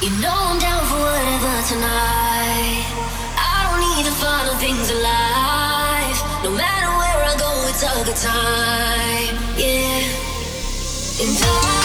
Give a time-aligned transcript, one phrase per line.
[0.00, 2.86] You know I'm down for whatever tonight.
[3.34, 4.06] I don't need
[4.60, 4.90] things.
[6.44, 9.34] No matter where I go, it's good time.
[9.58, 10.06] Yeah.
[11.20, 11.77] And I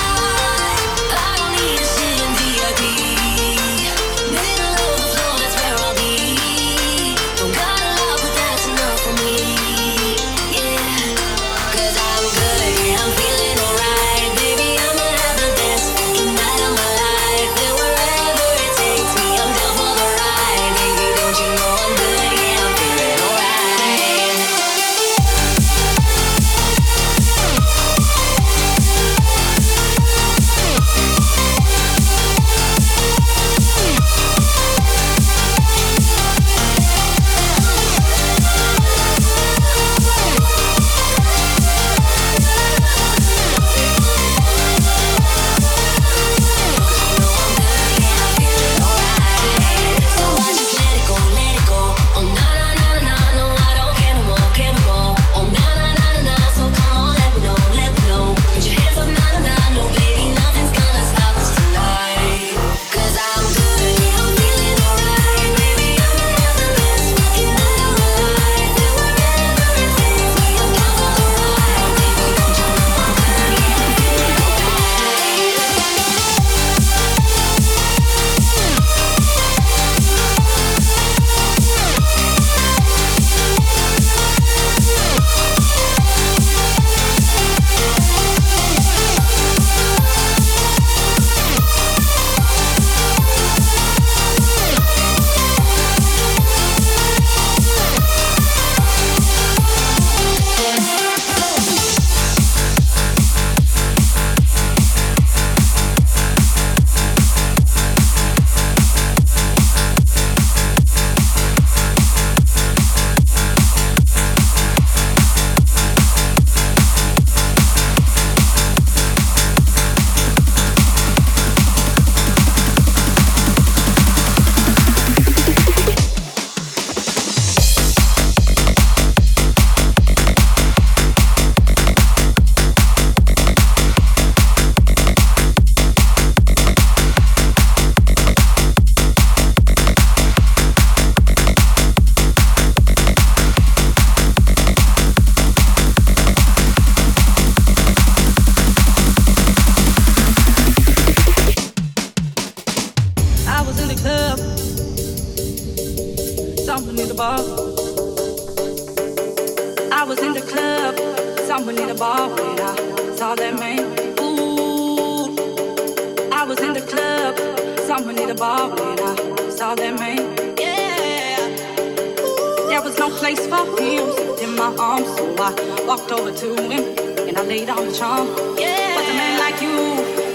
[174.64, 176.84] my arms, so I walked over to him
[177.28, 178.28] and I laid on the charm.
[178.58, 178.96] Yeah.
[178.96, 179.76] What's a man like you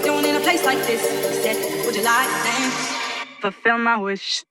[0.03, 1.01] doing in a place like this?
[1.01, 2.75] He said, Would you like to dance?
[3.41, 4.43] Fulfill my wish.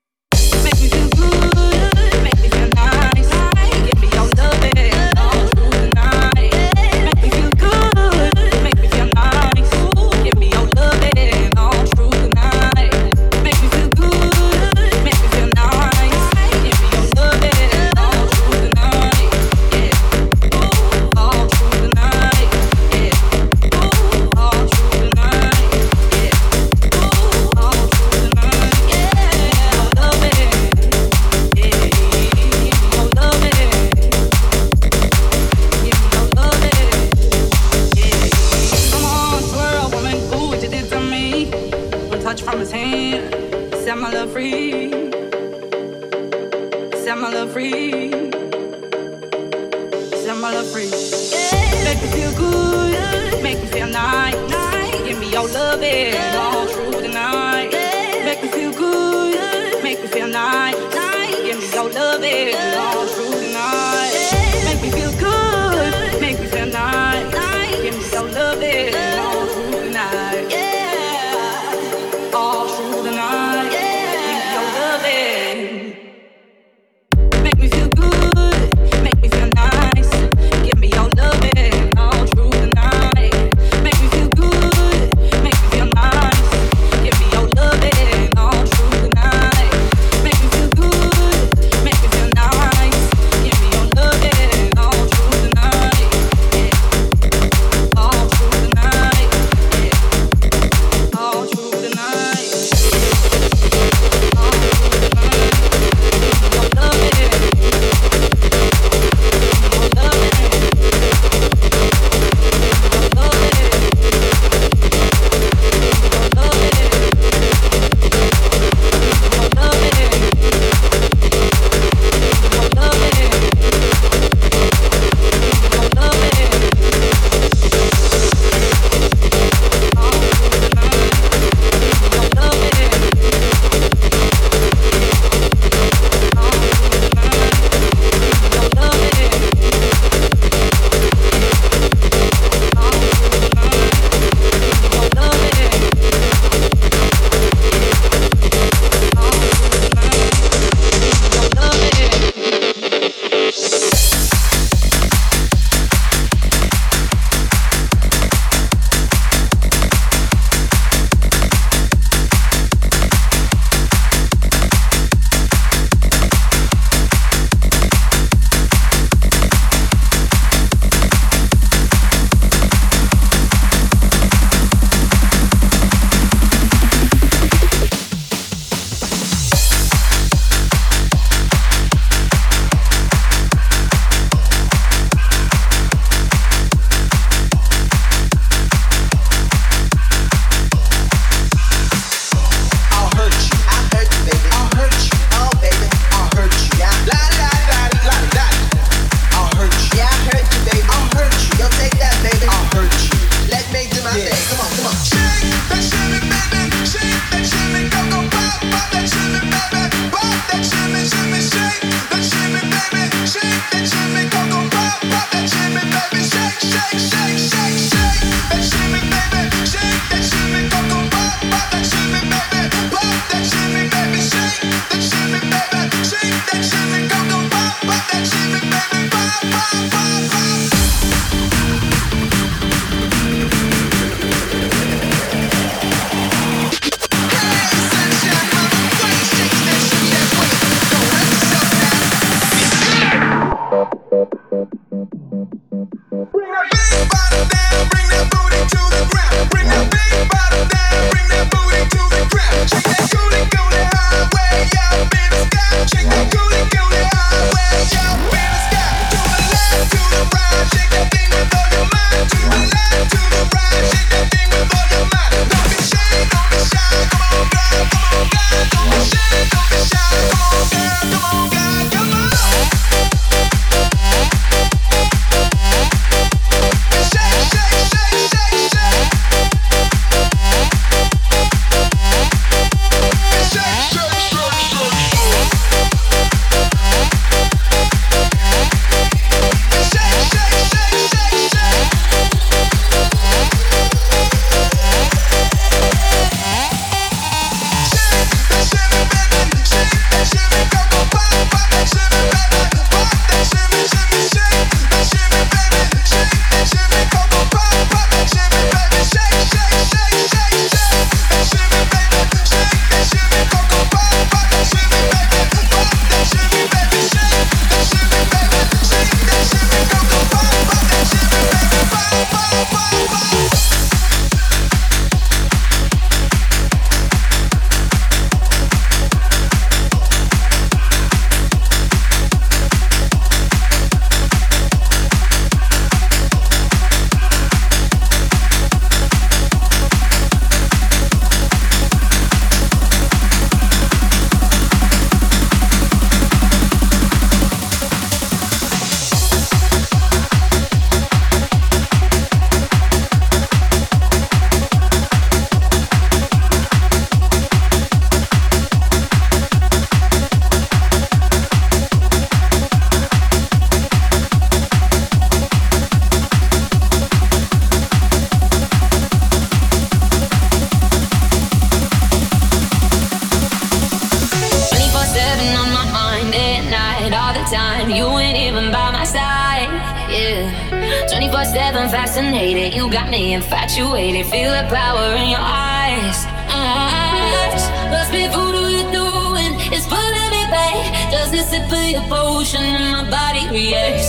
[383.49, 386.27] infatuated, feel the power in your eyes.
[386.53, 387.65] eyes.
[387.89, 391.11] Must be voodoo you're doing, it's pulling me back.
[391.11, 394.08] Does this sip of your potion and my body reacts?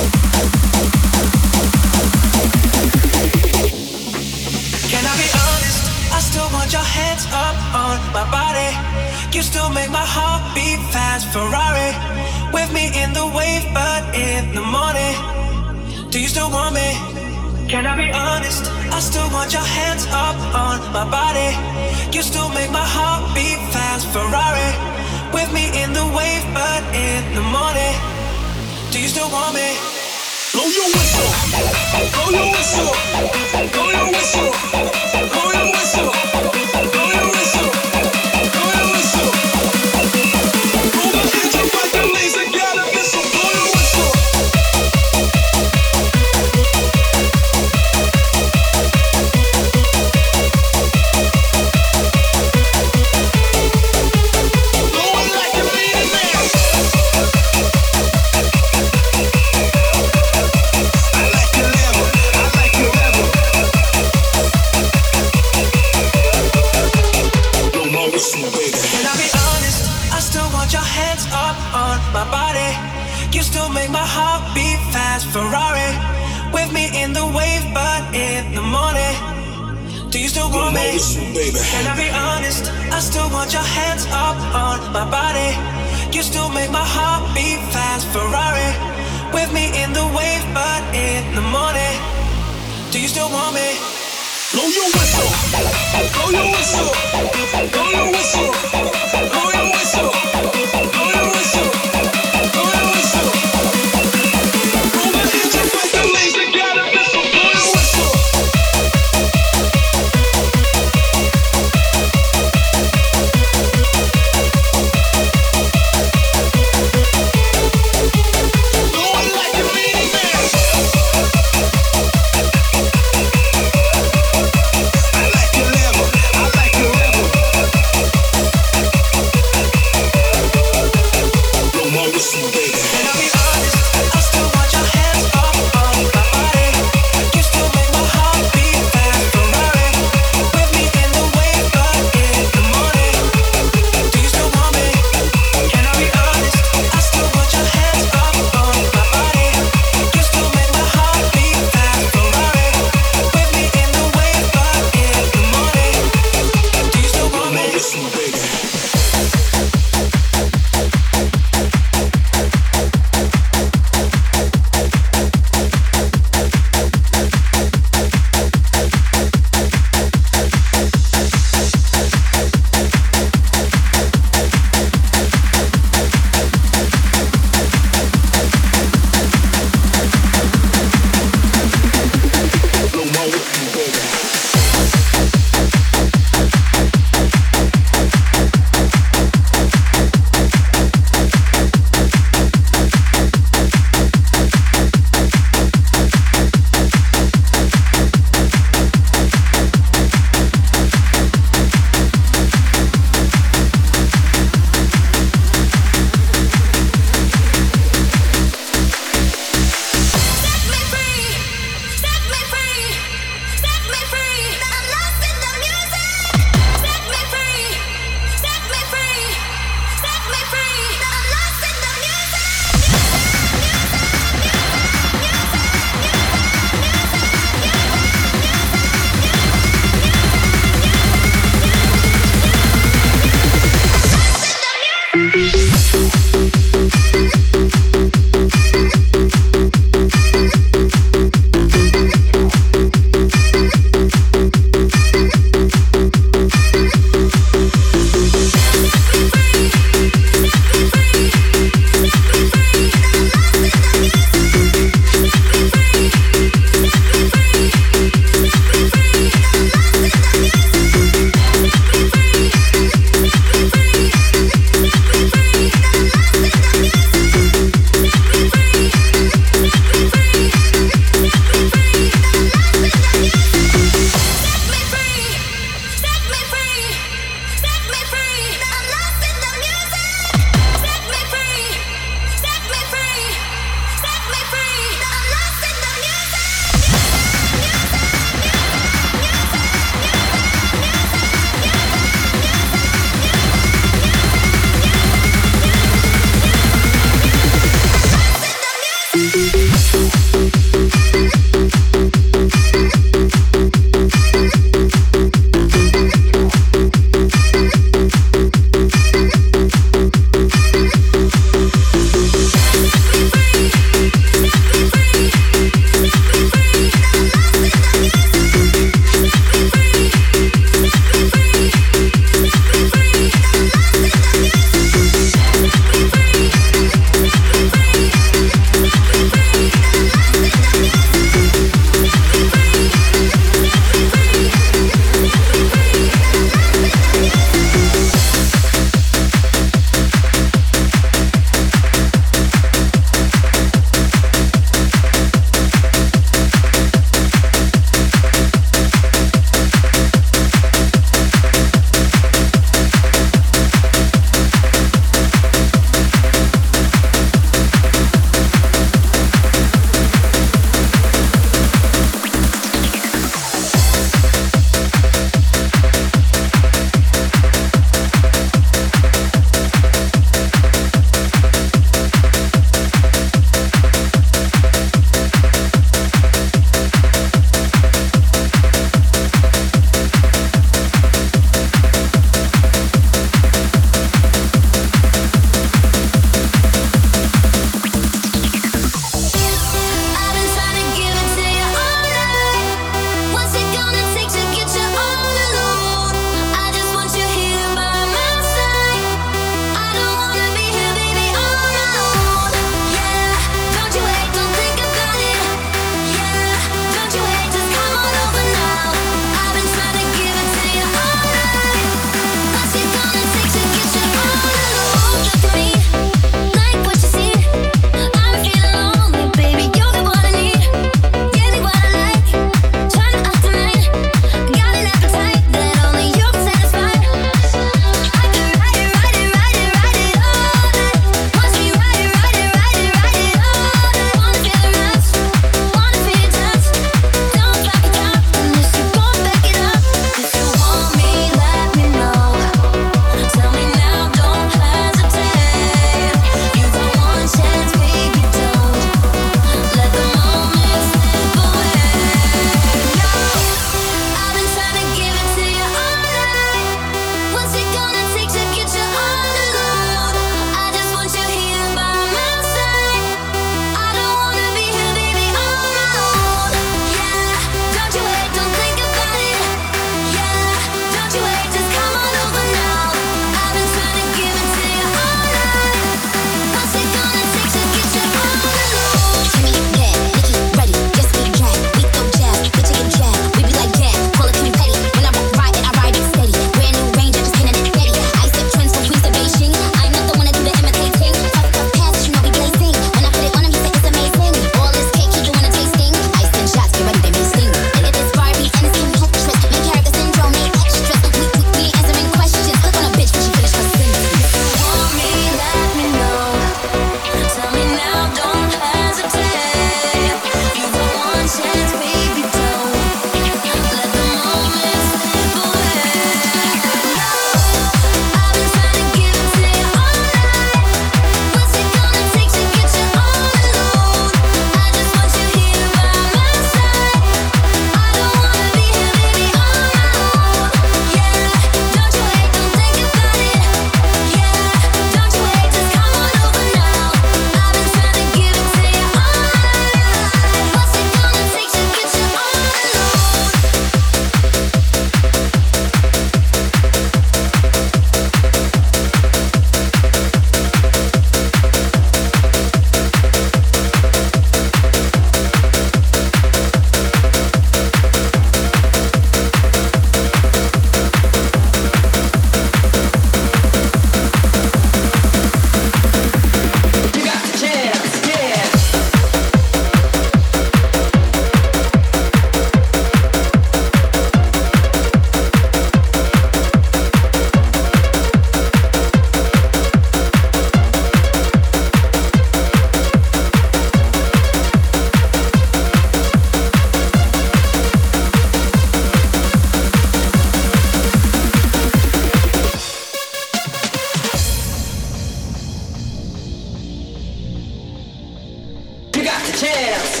[599.41, 600.00] chance.